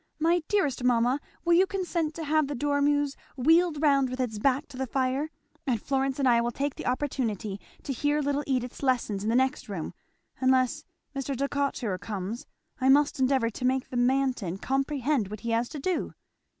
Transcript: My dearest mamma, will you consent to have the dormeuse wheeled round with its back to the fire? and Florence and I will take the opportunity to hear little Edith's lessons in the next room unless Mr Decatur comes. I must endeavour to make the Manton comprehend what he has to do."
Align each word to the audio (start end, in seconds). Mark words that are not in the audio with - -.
My 0.17 0.41
dearest 0.47 0.83
mamma, 0.83 1.21
will 1.45 1.53
you 1.53 1.67
consent 1.67 2.15
to 2.15 2.23
have 2.23 2.47
the 2.47 2.55
dormeuse 2.55 3.15
wheeled 3.37 3.83
round 3.83 4.09
with 4.09 4.19
its 4.19 4.39
back 4.39 4.67
to 4.69 4.75
the 4.77 4.87
fire? 4.87 5.29
and 5.67 5.79
Florence 5.79 6.17
and 6.17 6.27
I 6.27 6.41
will 6.41 6.49
take 6.49 6.73
the 6.73 6.87
opportunity 6.87 7.59
to 7.83 7.93
hear 7.93 8.19
little 8.19 8.43
Edith's 8.47 8.81
lessons 8.81 9.21
in 9.21 9.29
the 9.29 9.35
next 9.35 9.69
room 9.69 9.93
unless 10.39 10.85
Mr 11.15 11.37
Decatur 11.37 11.99
comes. 11.99 12.47
I 12.79 12.89
must 12.89 13.19
endeavour 13.19 13.51
to 13.51 13.63
make 13.63 13.91
the 13.91 13.95
Manton 13.95 14.57
comprehend 14.57 15.27
what 15.27 15.41
he 15.41 15.51
has 15.51 15.69
to 15.69 15.77
do." 15.79 16.15